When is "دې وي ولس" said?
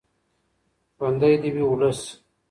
1.41-1.99